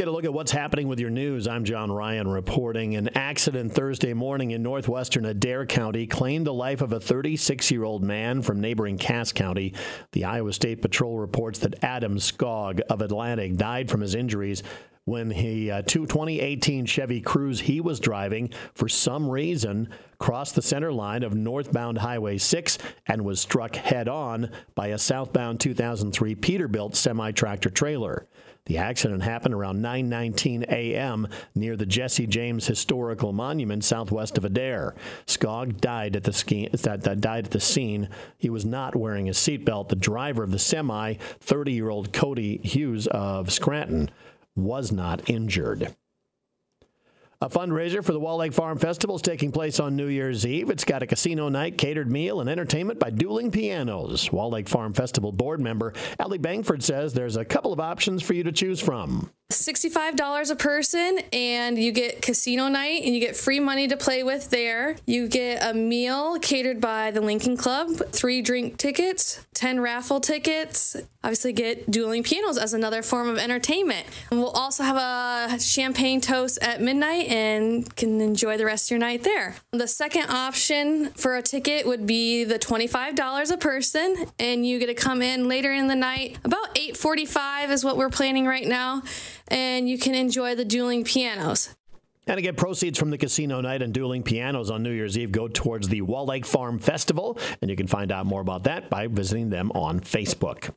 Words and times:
get 0.00 0.08
a 0.08 0.10
look 0.10 0.24
at 0.24 0.32
what's 0.32 0.50
happening 0.50 0.88
with 0.88 0.98
your 0.98 1.10
news. 1.10 1.46
I'm 1.46 1.62
John 1.62 1.92
Ryan 1.92 2.26
reporting. 2.26 2.96
An 2.96 3.10
accident 3.14 3.74
Thursday 3.74 4.14
morning 4.14 4.52
in 4.52 4.62
northwestern 4.62 5.26
Adair 5.26 5.66
County 5.66 6.06
claimed 6.06 6.46
the 6.46 6.54
life 6.54 6.80
of 6.80 6.94
a 6.94 6.98
36 6.98 7.70
year 7.70 7.84
old 7.84 8.02
man 8.02 8.40
from 8.40 8.62
neighboring 8.62 8.96
Cass 8.96 9.30
County. 9.30 9.74
The 10.12 10.24
Iowa 10.24 10.54
State 10.54 10.80
Patrol 10.80 11.18
reports 11.18 11.58
that 11.58 11.84
Adam 11.84 12.16
Skog 12.16 12.80
of 12.88 13.02
Atlantic 13.02 13.56
died 13.56 13.90
from 13.90 14.00
his 14.00 14.14
injuries 14.14 14.62
when 15.10 15.28
he 15.28 15.72
uh, 15.72 15.82
2018 15.82 16.86
Chevy 16.86 17.20
Cruze 17.20 17.58
he 17.58 17.80
was 17.80 17.98
driving 17.98 18.48
for 18.74 18.88
some 18.88 19.28
reason 19.28 19.88
crossed 20.20 20.54
the 20.54 20.62
center 20.62 20.92
line 20.92 21.24
of 21.24 21.34
northbound 21.34 21.98
Highway 21.98 22.38
6 22.38 22.78
and 23.08 23.24
was 23.24 23.40
struck 23.40 23.74
head 23.74 24.06
on 24.06 24.52
by 24.76 24.88
a 24.88 24.98
southbound 24.98 25.58
2003 25.58 26.36
Peterbilt 26.36 26.94
semi 26.94 27.32
tractor 27.32 27.70
trailer. 27.70 28.28
The 28.66 28.78
accident 28.78 29.24
happened 29.24 29.54
around 29.54 29.82
9:19 29.82 30.68
a.m. 30.68 31.26
near 31.56 31.74
the 31.76 31.86
Jesse 31.86 32.28
James 32.28 32.68
Historical 32.68 33.32
Monument 33.32 33.82
southwest 33.82 34.38
of 34.38 34.44
Adair. 34.44 34.94
Skog 35.26 35.80
died 35.80 36.14
at 36.14 36.22
the 36.22 36.32
ski, 36.32 36.68
died 36.68 37.24
at 37.26 37.50
the 37.50 37.58
scene. 37.58 38.08
He 38.38 38.48
was 38.48 38.64
not 38.64 38.94
wearing 38.94 39.28
a 39.28 39.32
seatbelt. 39.32 39.88
The 39.88 39.96
driver 39.96 40.44
of 40.44 40.52
the 40.52 40.58
semi, 40.60 41.14
30-year-old 41.44 42.12
Cody 42.12 42.58
Hughes 42.58 43.08
of 43.08 43.50
Scranton, 43.50 44.08
was 44.64 44.92
not 44.92 45.28
injured. 45.28 45.94
A 47.42 47.48
fundraiser 47.48 48.04
for 48.04 48.12
the 48.12 48.20
Wall 48.20 48.36
Lake 48.36 48.52
Farm 48.52 48.76
Festival 48.76 49.16
is 49.16 49.22
taking 49.22 49.50
place 49.50 49.80
on 49.80 49.96
New 49.96 50.08
Year's 50.08 50.44
Eve. 50.44 50.68
It's 50.68 50.84
got 50.84 51.02
a 51.02 51.06
casino 51.06 51.48
night, 51.48 51.78
catered 51.78 52.10
meal, 52.10 52.42
and 52.42 52.50
entertainment 52.50 52.98
by 52.98 53.08
Dueling 53.08 53.50
Pianos. 53.50 54.30
Wall 54.30 54.50
Lake 54.50 54.68
Farm 54.68 54.92
Festival 54.92 55.32
board 55.32 55.58
member 55.58 55.94
Allie 56.18 56.36
Bangford 56.36 56.82
says 56.82 57.14
there's 57.14 57.36
a 57.36 57.44
couple 57.46 57.72
of 57.72 57.80
options 57.80 58.22
for 58.22 58.34
you 58.34 58.44
to 58.44 58.52
choose 58.52 58.78
from. 58.78 59.30
$65 59.50 60.50
a 60.50 60.56
person 60.56 61.18
and 61.32 61.78
you 61.78 61.92
get 61.92 62.22
casino 62.22 62.68
night 62.68 63.02
and 63.04 63.14
you 63.14 63.20
get 63.20 63.36
free 63.36 63.60
money 63.60 63.88
to 63.88 63.96
play 63.96 64.22
with 64.22 64.48
there. 64.50 64.96
You 65.06 65.28
get 65.28 65.62
a 65.62 65.74
meal 65.74 66.38
catered 66.38 66.80
by 66.80 67.10
the 67.10 67.20
Lincoln 67.20 67.56
Club, 67.56 67.90
three 68.12 68.42
drink 68.42 68.78
tickets, 68.78 69.44
10 69.54 69.80
raffle 69.80 70.20
tickets. 70.20 70.96
Obviously 71.22 71.52
get 71.52 71.90
dueling 71.90 72.22
pianos 72.22 72.56
as 72.56 72.72
another 72.72 73.02
form 73.02 73.28
of 73.28 73.38
entertainment. 73.38 74.06
And 74.30 74.40
we'll 74.40 74.50
also 74.50 74.84
have 74.84 74.96
a 74.96 75.60
champagne 75.60 76.20
toast 76.20 76.58
at 76.62 76.80
midnight 76.80 77.26
and 77.28 77.94
can 77.96 78.20
enjoy 78.20 78.56
the 78.56 78.64
rest 78.64 78.86
of 78.86 78.92
your 78.92 79.00
night 79.00 79.24
there. 79.24 79.56
The 79.72 79.88
second 79.88 80.30
option 80.30 81.10
for 81.10 81.36
a 81.36 81.42
ticket 81.42 81.86
would 81.86 82.06
be 82.06 82.44
the 82.44 82.58
$25 82.58 83.50
a 83.50 83.56
person 83.56 84.26
and 84.38 84.64
you 84.64 84.78
get 84.78 84.86
to 84.86 84.94
come 84.94 85.20
in 85.22 85.48
later 85.48 85.72
in 85.72 85.88
the 85.88 85.96
night. 85.96 86.38
About 86.44 86.74
8:45 86.74 87.70
is 87.70 87.84
what 87.84 87.96
we're 87.96 88.10
planning 88.10 88.46
right 88.46 88.66
now 88.66 89.02
and 89.50 89.88
you 89.88 89.98
can 89.98 90.14
enjoy 90.14 90.54
the 90.54 90.64
dueling 90.64 91.04
pianos. 91.04 91.74
And 92.26 92.38
again, 92.38 92.54
proceeds 92.54 92.98
from 92.98 93.10
the 93.10 93.18
casino 93.18 93.60
night 93.60 93.82
and 93.82 93.92
dueling 93.92 94.22
pianos 94.22 94.70
on 94.70 94.82
New 94.82 94.92
Year's 94.92 95.18
Eve 95.18 95.32
go 95.32 95.48
towards 95.48 95.88
the 95.88 96.02
Wall 96.02 96.26
Lake 96.26 96.46
Farm 96.46 96.78
Festival. 96.78 97.38
And 97.60 97.70
you 97.70 97.76
can 97.76 97.88
find 97.88 98.12
out 98.12 98.26
more 98.26 98.40
about 98.40 98.64
that 98.64 98.88
by 98.88 99.08
visiting 99.08 99.50
them 99.50 99.72
on 99.72 100.00
Facebook. 100.00 100.72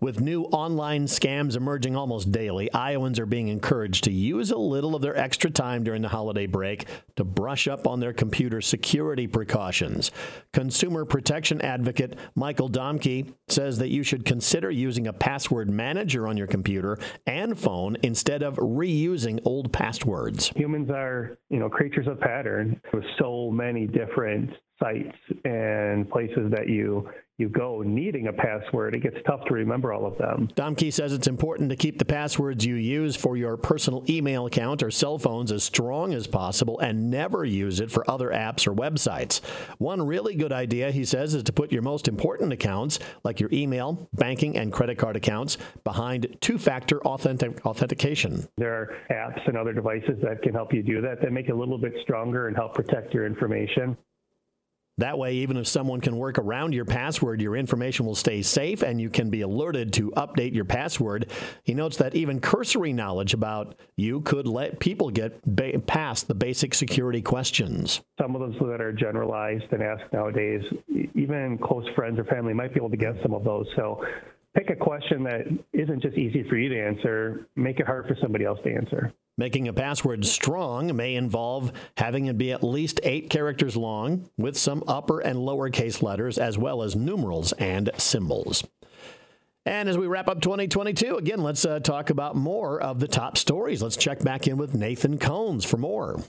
With 0.00 0.20
new 0.20 0.44
online 0.44 1.06
scams 1.06 1.56
emerging 1.56 1.96
almost 1.96 2.30
daily, 2.30 2.72
Iowans 2.72 3.18
are 3.18 3.26
being 3.26 3.48
encouraged 3.48 4.04
to 4.04 4.12
use 4.12 4.52
a 4.52 4.56
little 4.56 4.94
of 4.94 5.02
their 5.02 5.16
extra 5.16 5.50
time 5.50 5.82
during 5.82 6.02
the 6.02 6.08
holiday 6.08 6.46
break 6.46 6.86
to 7.16 7.24
brush 7.24 7.66
up 7.66 7.86
on 7.86 7.98
their 7.98 8.12
computer 8.12 8.60
security 8.60 9.26
precautions. 9.26 10.12
Consumer 10.52 11.04
protection 11.04 11.60
advocate 11.62 12.16
Michael 12.36 12.70
Domke 12.70 13.32
says 13.48 13.78
that 13.78 13.88
you 13.88 14.04
should 14.04 14.24
consider 14.24 14.70
using 14.70 15.08
a 15.08 15.12
password 15.12 15.68
manager 15.68 16.28
on 16.28 16.36
your 16.36 16.46
computer 16.46 16.96
and 17.26 17.58
phone 17.58 17.96
instead 18.04 18.44
of 18.44 18.54
reusing 18.56 19.40
old 19.44 19.72
passwords. 19.72 20.52
Humans 20.54 20.90
are, 20.90 21.38
you 21.50 21.58
know, 21.58 21.68
creatures 21.68 22.06
of 22.06 22.20
pattern 22.20 22.80
with 22.92 23.04
so 23.18 23.50
many 23.50 23.88
different 23.88 24.50
sites 24.80 25.16
and 25.44 26.08
places 26.08 26.52
that 26.52 26.68
you 26.68 27.08
you 27.38 27.48
go 27.48 27.82
needing 27.82 28.26
a 28.26 28.32
password, 28.32 28.96
it 28.96 29.00
gets 29.00 29.16
tough 29.24 29.44
to 29.46 29.54
remember 29.54 29.92
all 29.92 30.04
of 30.04 30.18
them. 30.18 30.48
Domke 30.56 30.92
says 30.92 31.12
it's 31.12 31.28
important 31.28 31.70
to 31.70 31.76
keep 31.76 31.98
the 31.98 32.04
passwords 32.04 32.66
you 32.66 32.74
use 32.74 33.14
for 33.14 33.36
your 33.36 33.56
personal 33.56 34.04
email 34.08 34.46
account 34.46 34.82
or 34.82 34.90
cell 34.90 35.18
phones 35.18 35.52
as 35.52 35.62
strong 35.62 36.12
as 36.12 36.26
possible 36.26 36.80
and 36.80 37.10
never 37.10 37.44
use 37.44 37.78
it 37.78 37.92
for 37.92 38.08
other 38.10 38.30
apps 38.30 38.66
or 38.66 38.74
websites. 38.74 39.40
One 39.78 40.02
really 40.04 40.34
good 40.34 40.52
idea, 40.52 40.90
he 40.90 41.04
says, 41.04 41.34
is 41.34 41.44
to 41.44 41.52
put 41.52 41.70
your 41.70 41.82
most 41.82 42.08
important 42.08 42.52
accounts, 42.52 42.98
like 43.22 43.38
your 43.38 43.50
email, 43.52 44.08
banking, 44.14 44.56
and 44.56 44.72
credit 44.72 44.98
card 44.98 45.14
accounts, 45.14 45.58
behind 45.84 46.36
two 46.40 46.58
factor 46.58 47.00
authentic- 47.02 47.64
authentication. 47.64 48.48
There 48.56 48.74
are 48.74 48.96
apps 49.10 49.46
and 49.46 49.56
other 49.56 49.72
devices 49.72 50.18
that 50.22 50.42
can 50.42 50.54
help 50.54 50.72
you 50.72 50.82
do 50.82 51.00
that 51.02 51.22
that 51.22 51.32
make 51.32 51.48
it 51.48 51.52
a 51.52 51.56
little 51.56 51.78
bit 51.78 51.94
stronger 52.02 52.48
and 52.48 52.56
help 52.56 52.74
protect 52.74 53.14
your 53.14 53.26
information. 53.26 53.96
That 54.98 55.16
way, 55.16 55.34
even 55.34 55.56
if 55.56 55.66
someone 55.66 56.00
can 56.00 56.16
work 56.16 56.38
around 56.38 56.74
your 56.74 56.84
password, 56.84 57.40
your 57.40 57.56
information 57.56 58.04
will 58.04 58.16
stay 58.16 58.42
safe 58.42 58.82
and 58.82 59.00
you 59.00 59.08
can 59.08 59.30
be 59.30 59.42
alerted 59.42 59.92
to 59.94 60.10
update 60.12 60.54
your 60.54 60.64
password. 60.64 61.30
He 61.62 61.72
notes 61.72 61.96
that 61.98 62.16
even 62.16 62.40
cursory 62.40 62.92
knowledge 62.92 63.32
about 63.32 63.76
you 63.96 64.20
could 64.22 64.48
let 64.48 64.80
people 64.80 65.10
get 65.10 65.40
ba- 65.46 65.78
past 65.86 66.26
the 66.26 66.34
basic 66.34 66.74
security 66.74 67.22
questions. 67.22 68.00
Some 68.20 68.34
of 68.34 68.40
those 68.40 68.58
that 68.60 68.80
are 68.80 68.92
generalized 68.92 69.72
and 69.72 69.82
asked 69.82 70.12
nowadays, 70.12 70.62
even 71.14 71.58
close 71.58 71.86
friends 71.94 72.18
or 72.18 72.24
family 72.24 72.52
might 72.52 72.74
be 72.74 72.80
able 72.80 72.90
to 72.90 72.96
get 72.96 73.14
some 73.22 73.32
of 73.34 73.44
those. 73.44 73.66
So 73.76 74.04
pick 74.58 74.70
a 74.70 74.76
question 74.76 75.22
that 75.22 75.46
isn't 75.72 76.02
just 76.02 76.16
easy 76.16 76.42
for 76.48 76.56
you 76.56 76.68
to 76.68 76.80
answer, 76.80 77.46
make 77.54 77.78
it 77.78 77.86
hard 77.86 78.08
for 78.08 78.16
somebody 78.20 78.44
else 78.44 78.58
to 78.64 78.74
answer. 78.74 79.12
Making 79.36 79.68
a 79.68 79.72
password 79.72 80.26
strong 80.26 80.96
may 80.96 81.14
involve 81.14 81.72
having 81.96 82.26
it 82.26 82.36
be 82.36 82.50
at 82.50 82.64
least 82.64 82.98
eight 83.04 83.30
characters 83.30 83.76
long 83.76 84.28
with 84.36 84.58
some 84.58 84.82
upper 84.88 85.20
and 85.20 85.38
lowercase 85.38 86.02
letters, 86.02 86.38
as 86.38 86.58
well 86.58 86.82
as 86.82 86.96
numerals 86.96 87.52
and 87.52 87.90
symbols. 87.98 88.66
And 89.64 89.88
as 89.88 89.96
we 89.96 90.08
wrap 90.08 90.28
up 90.28 90.40
2022, 90.40 91.16
again, 91.16 91.42
let's 91.42 91.64
uh, 91.64 91.78
talk 91.78 92.10
about 92.10 92.34
more 92.34 92.80
of 92.80 92.98
the 92.98 93.06
top 93.06 93.38
stories. 93.38 93.80
Let's 93.80 93.96
check 93.96 94.18
back 94.24 94.48
in 94.48 94.56
with 94.56 94.74
Nathan 94.74 95.18
Cones 95.18 95.64
for 95.64 95.76
more. 95.76 96.20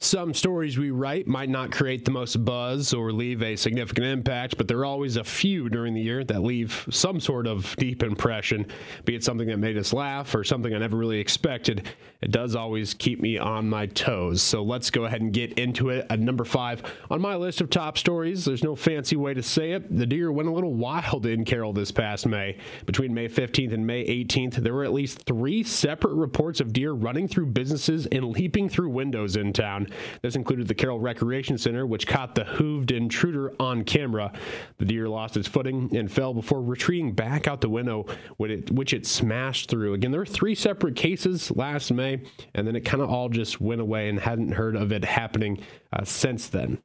Some 0.00 0.34
stories 0.34 0.76
we 0.76 0.90
write 0.90 1.26
might 1.26 1.48
not 1.48 1.72
create 1.72 2.04
the 2.04 2.10
most 2.10 2.44
buzz 2.44 2.92
or 2.92 3.10
leave 3.10 3.42
a 3.42 3.56
significant 3.56 4.06
impact, 4.06 4.58
but 4.58 4.68
there 4.68 4.78
are 4.80 4.84
always 4.84 5.16
a 5.16 5.24
few 5.24 5.70
during 5.70 5.94
the 5.94 6.02
year 6.02 6.22
that 6.24 6.42
leave 6.42 6.86
some 6.90 7.20
sort 7.20 7.46
of 7.46 7.74
deep 7.76 8.02
impression, 8.02 8.66
be 9.06 9.14
it 9.14 9.24
something 9.24 9.48
that 9.48 9.58
made 9.58 9.78
us 9.78 9.94
laugh 9.94 10.34
or 10.34 10.44
something 10.44 10.74
I 10.74 10.78
never 10.78 10.98
really 10.98 11.18
expected. 11.18 11.88
It 12.20 12.30
does 12.30 12.54
always 12.54 12.92
keep 12.92 13.20
me 13.20 13.38
on 13.38 13.68
my 13.68 13.86
toes. 13.86 14.42
So 14.42 14.62
let's 14.62 14.90
go 14.90 15.06
ahead 15.06 15.22
and 15.22 15.32
get 15.32 15.58
into 15.58 15.88
it. 15.88 16.06
At 16.10 16.20
number 16.20 16.44
five 16.44 16.82
on 17.10 17.22
my 17.22 17.34
list 17.36 17.62
of 17.62 17.70
top 17.70 17.96
stories, 17.96 18.44
there's 18.44 18.62
no 18.62 18.76
fancy 18.76 19.16
way 19.16 19.32
to 19.32 19.42
say 19.42 19.72
it. 19.72 19.96
The 19.96 20.06
deer 20.06 20.30
went 20.30 20.50
a 20.50 20.52
little 20.52 20.74
wild 20.74 21.24
in 21.24 21.46
Carroll 21.46 21.72
this 21.72 21.90
past 21.90 22.26
May. 22.26 22.58
Between 22.84 23.14
May 23.14 23.28
15th 23.28 23.72
and 23.72 23.86
May 23.86 24.04
18th, 24.04 24.56
there 24.56 24.74
were 24.74 24.84
at 24.84 24.92
least 24.92 25.22
three 25.24 25.62
separate 25.62 26.14
reports 26.14 26.60
of 26.60 26.74
deer 26.74 26.92
running 26.92 27.26
through 27.26 27.46
businesses 27.46 28.06
and 28.12 28.28
leaping 28.28 28.68
through 28.68 28.90
windows 28.90 29.36
in 29.36 29.52
town. 29.54 29.83
This 30.22 30.36
included 30.36 30.68
the 30.68 30.74
Carroll 30.74 31.00
Recreation 31.00 31.58
Center, 31.58 31.86
which 31.86 32.06
caught 32.06 32.34
the 32.34 32.44
hooved 32.44 32.90
intruder 32.90 33.54
on 33.60 33.84
camera. 33.84 34.32
The 34.78 34.84
deer 34.84 35.08
lost 35.08 35.36
its 35.36 35.48
footing 35.48 35.96
and 35.96 36.10
fell 36.10 36.34
before 36.34 36.62
retreating 36.62 37.12
back 37.12 37.46
out 37.46 37.60
the 37.60 37.68
window, 37.68 38.06
which 38.36 38.92
it 38.92 39.06
smashed 39.06 39.70
through. 39.70 39.94
Again, 39.94 40.10
there 40.10 40.20
were 40.20 40.26
three 40.26 40.54
separate 40.54 40.96
cases 40.96 41.50
last 41.50 41.92
May, 41.92 42.22
and 42.54 42.66
then 42.66 42.76
it 42.76 42.84
kind 42.84 43.02
of 43.02 43.10
all 43.10 43.28
just 43.28 43.60
went 43.60 43.80
away 43.80 44.08
and 44.08 44.20
hadn't 44.20 44.52
heard 44.52 44.76
of 44.76 44.92
it 44.92 45.04
happening 45.04 45.62
uh, 45.92 46.04
since 46.04 46.48
then. 46.48 46.78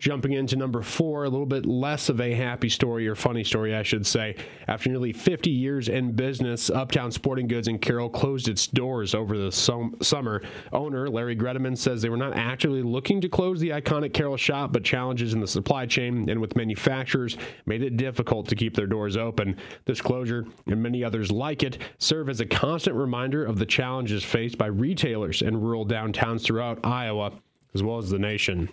Jumping 0.00 0.32
into 0.32 0.56
number 0.56 0.82
four, 0.82 1.24
a 1.24 1.30
little 1.30 1.46
bit 1.46 1.64
less 1.64 2.08
of 2.08 2.20
a 2.20 2.34
happy 2.34 2.68
story 2.68 3.06
or 3.06 3.14
funny 3.14 3.44
story, 3.44 3.74
I 3.74 3.82
should 3.82 4.04
say. 4.04 4.36
After 4.66 4.90
nearly 4.90 5.12
50 5.12 5.50
years 5.50 5.88
in 5.88 6.12
business, 6.12 6.68
Uptown 6.68 7.10
Sporting 7.10 7.46
Goods 7.46 7.68
in 7.68 7.78
Carroll 7.78 8.10
closed 8.10 8.48
its 8.48 8.66
doors 8.66 9.14
over 9.14 9.38
the 9.38 9.52
sum- 9.52 9.96
summer. 10.02 10.42
Owner 10.72 11.08
Larry 11.08 11.36
Gredeman 11.36 11.78
says 11.78 12.02
they 12.02 12.10
were 12.10 12.16
not 12.16 12.36
actively 12.36 12.82
looking 12.82 13.20
to 13.20 13.28
close 13.28 13.60
the 13.60 13.70
iconic 13.70 14.12
Carroll 14.12 14.36
shop, 14.36 14.72
but 14.72 14.84
challenges 14.84 15.32
in 15.32 15.40
the 15.40 15.46
supply 15.46 15.86
chain 15.86 16.28
and 16.28 16.38
with 16.40 16.56
manufacturers 16.56 17.38
made 17.64 17.82
it 17.82 17.96
difficult 17.96 18.48
to 18.48 18.56
keep 18.56 18.74
their 18.74 18.88
doors 18.88 19.16
open. 19.16 19.56
This 19.86 20.02
closure 20.02 20.44
and 20.66 20.82
many 20.82 21.02
others 21.02 21.30
like 21.30 21.62
it 21.62 21.78
serve 21.98 22.28
as 22.28 22.40
a 22.40 22.46
constant 22.46 22.96
reminder 22.96 23.44
of 23.44 23.58
the 23.58 23.66
challenges 23.66 24.24
faced 24.24 24.58
by 24.58 24.66
retailers 24.66 25.40
in 25.40 25.58
rural 25.58 25.86
downtowns 25.86 26.42
throughout 26.42 26.84
Iowa 26.84 27.32
as 27.74 27.82
well 27.82 27.98
as 27.98 28.10
the 28.10 28.18
nation. 28.18 28.68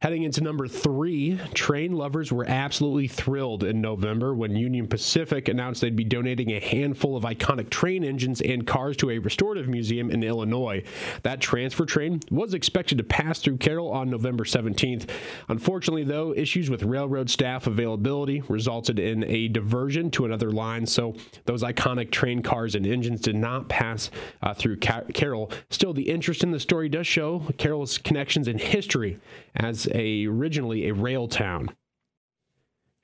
Heading 0.00 0.22
into 0.22 0.42
number 0.42 0.68
three, 0.68 1.38
train 1.54 1.92
lovers 1.92 2.32
were 2.32 2.46
absolutely 2.48 3.08
thrilled 3.08 3.64
in 3.64 3.80
November 3.80 4.34
when 4.34 4.56
Union 4.56 4.86
Pacific 4.86 5.48
announced 5.48 5.80
they'd 5.80 5.96
be 5.96 6.04
donating 6.04 6.52
a 6.52 6.60
handful 6.60 7.16
of 7.16 7.24
iconic 7.24 7.70
train 7.70 8.04
engines 8.04 8.40
and 8.40 8.66
cars 8.66 8.96
to 8.98 9.10
a 9.10 9.18
restorative 9.18 9.68
museum 9.68 10.10
in 10.10 10.22
Illinois. 10.22 10.82
That 11.22 11.40
transfer 11.40 11.84
train 11.84 12.20
was 12.30 12.54
expected 12.54 12.98
to 12.98 13.04
pass 13.04 13.40
through 13.40 13.58
Carroll 13.58 13.90
on 13.90 14.10
November 14.10 14.44
17th. 14.44 15.08
Unfortunately, 15.48 16.04
though, 16.04 16.34
issues 16.34 16.70
with 16.70 16.82
railroad 16.82 17.30
staff 17.30 17.66
availability 17.66 18.42
resulted 18.48 18.98
in 18.98 19.24
a 19.24 19.48
diversion 19.48 20.10
to 20.12 20.24
another 20.24 20.50
line, 20.50 20.86
so 20.86 21.14
those 21.46 21.62
iconic 21.62 22.10
train 22.10 22.42
cars 22.42 22.74
and 22.74 22.86
engines 22.86 23.20
did 23.20 23.36
not 23.36 23.68
pass 23.68 24.10
uh, 24.42 24.54
through 24.54 24.78
Car- 24.78 25.04
Carroll. 25.14 25.50
Still, 25.70 25.92
the 25.92 26.10
interest 26.10 26.42
in 26.42 26.50
the 26.50 26.60
story 26.60 26.88
does 26.88 27.06
show 27.06 27.40
Carroll's 27.58 27.98
connections 27.98 28.48
in 28.48 28.58
history 28.58 29.18
as 29.54 29.88
a 29.94 30.26
originally 30.26 30.88
a 30.88 30.94
rail 30.94 31.28
town. 31.28 31.70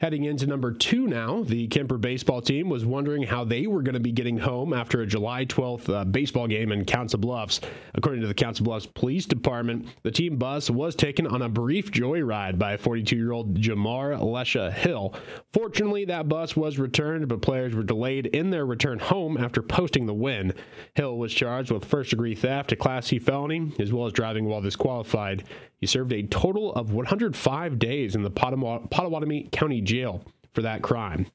Heading 0.00 0.24
into 0.24 0.46
number 0.46 0.72
two 0.72 1.06
now, 1.06 1.42
the 1.42 1.68
Kuemper 1.68 2.00
baseball 2.00 2.40
team 2.40 2.70
was 2.70 2.86
wondering 2.86 3.22
how 3.22 3.44
they 3.44 3.66
were 3.66 3.82
going 3.82 3.92
to 3.92 4.00
be 4.00 4.12
getting 4.12 4.38
home 4.38 4.72
after 4.72 5.02
a 5.02 5.06
July 5.06 5.44
12th 5.44 5.90
uh, 5.90 6.04
baseball 6.06 6.46
game 6.48 6.72
in 6.72 6.86
Council 6.86 7.18
Bluffs. 7.18 7.60
According 7.92 8.22
to 8.22 8.26
the 8.26 8.32
Council 8.32 8.64
Bluffs 8.64 8.86
Police 8.86 9.26
Department, 9.26 9.88
the 10.02 10.10
team 10.10 10.38
bus 10.38 10.70
was 10.70 10.94
taken 10.94 11.26
on 11.26 11.42
a 11.42 11.50
brief 11.50 11.90
joyride 11.90 12.58
by 12.58 12.78
42 12.78 13.14
year 13.14 13.32
old 13.32 13.60
Jamar 13.60 14.18
Lesha 14.18 14.72
Hill. 14.72 15.14
Fortunately, 15.52 16.06
that 16.06 16.30
bus 16.30 16.56
was 16.56 16.78
returned, 16.78 17.28
but 17.28 17.42
players 17.42 17.74
were 17.74 17.82
delayed 17.82 18.24
in 18.24 18.48
their 18.48 18.64
return 18.64 19.00
home 19.00 19.36
after 19.36 19.60
posting 19.60 20.06
the 20.06 20.14
win. 20.14 20.54
Hill 20.94 21.18
was 21.18 21.34
charged 21.34 21.70
with 21.70 21.84
first 21.84 22.08
degree 22.08 22.34
theft, 22.34 22.72
a 22.72 22.76
Class 22.76 23.08
C 23.08 23.18
felony, 23.18 23.74
as 23.78 23.92
well 23.92 24.06
as 24.06 24.14
driving 24.14 24.46
while 24.46 24.62
disqualified. 24.62 25.44
He 25.80 25.86
served 25.86 26.12
a 26.12 26.22
total 26.24 26.72
of 26.74 26.92
105 26.92 27.78
days 27.78 28.14
in 28.14 28.22
the 28.22 28.30
Pottawattamie 28.30 29.50
County 29.50 29.80
Jail 29.80 30.22
for 30.50 30.62
that 30.62 30.82
crime. 30.82 31.26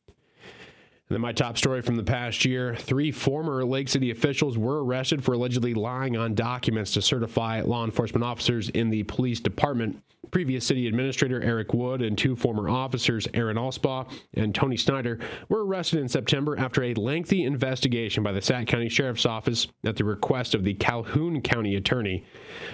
And 1.08 1.16
then 1.16 1.22
my 1.22 1.34
top 1.34 1.56
story 1.56 1.84
from 1.84 1.98
the 1.98 2.04
past 2.04 2.46
year 2.46 2.76
three 2.76 3.12
former 3.12 3.64
Lake 3.64 3.90
City 3.90 4.10
officials 4.10 4.58
were 4.58 4.84
arrested 4.84 5.24
for 5.24 5.34
allegedly 5.34 5.76
lying 5.76 6.18
on 6.18 6.34
documents 6.34 6.94
to 6.94 7.02
certify 7.02 7.62
law 7.62 7.86
enforcement 7.86 8.24
officers 8.24 8.70
in 8.70 8.90
the 8.90 9.04
police 9.04 9.40
department. 9.40 10.02
Previous 10.32 10.66
city 10.66 10.88
administrator 10.88 11.40
Eric 11.44 11.76
Wood 11.76 12.02
and 12.02 12.18
two 12.18 12.36
former 12.36 12.68
officers, 12.68 13.28
Aaron 13.36 13.56
Allspaw 13.56 14.12
and 14.34 14.56
Tony 14.56 14.76
Snyder, 14.78 15.20
were 15.48 15.64
arrested 15.64 16.00
in 16.00 16.10
September 16.10 16.58
after 16.58 16.82
a 16.84 16.96
lengthy 16.96 17.44
investigation 17.44 18.24
by 18.24 18.32
the 18.32 18.42
Sac 18.42 18.66
County 18.66 18.90
Sheriff's 18.90 19.28
Office 19.28 19.68
at 19.86 19.96
the 19.96 20.04
request 20.04 20.56
of 20.56 20.64
the 20.64 20.74
Calhoun 20.74 21.42
County 21.42 21.76
Attorney. 21.76 22.26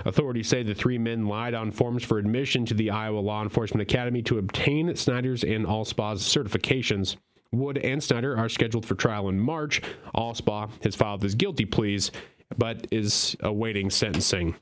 Authorities 0.06 0.48
say 0.48 0.63
the 0.63 0.74
three 0.74 0.98
men 0.98 1.25
lied 1.25 1.54
on 1.54 1.69
forms 1.69 2.06
for 2.06 2.18
admission 2.18 2.66
to 2.66 2.74
the 2.74 2.89
Iowa 2.89 3.19
Law 3.19 3.44
Enforcement 3.44 3.81
Academy 3.81 4.22
to 4.24 4.38
obtain 4.38 4.95
Snyder's 4.95 5.44
and 5.44 5.66
Allspaw's 5.66 6.24
certifications. 6.24 7.18
Wood 7.53 7.77
and 7.77 8.01
Snyder 8.01 8.38
are 8.38 8.48
scheduled 8.48 8.86
for 8.86 8.95
trial 8.95 9.27
in 9.27 9.38
March. 9.38 9.81
Allspaw 10.15 10.69
has 10.83 10.95
filed 10.95 11.21
his 11.21 11.36
guilty 11.36 11.65
pleas, 11.65 12.12
but 12.57 12.88
is 12.92 13.36
awaiting 13.42 13.89
sentencing. 13.89 14.56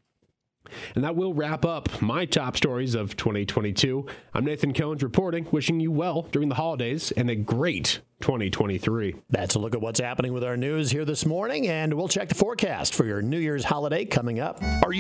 And 0.96 1.04
that 1.04 1.16
will 1.16 1.34
wrap 1.34 1.66
up 1.66 2.02
my 2.02 2.26
top 2.26 2.58
stories 2.58 2.96
of 2.96 3.16
2022. 3.16 4.06
I'm 4.34 4.46
Nathan 4.46 4.74
Cohns 4.74 5.04
reporting, 5.04 5.48
wishing 5.52 5.80
you 5.80 5.92
well 5.92 6.24
during 6.32 6.50
the 6.50 6.56
holidays 6.56 7.12
and 7.12 7.30
a 7.30 7.36
great 7.36 8.02
2023. 8.22 9.16
That's 9.30 9.56
a 9.56 9.60
look 9.60 9.74
at 9.74 9.82
what's 9.82 10.00
happening 10.00 10.34
with 10.34 10.44
our 10.44 10.58
news 10.58 10.92
here 10.92 11.06
this 11.06 11.26
morning, 11.26 11.68
and 11.68 11.94
we'll 11.94 12.08
check 12.08 12.30
the 12.30 12.36
forecast 12.36 12.94
for 12.94 13.06
your 13.06 13.22
New 13.22 13.40
Year's 13.40 13.64
holiday 13.64 14.06
coming 14.06 14.40
up. 14.40 14.62
Are 14.84 14.92
you 14.92 14.98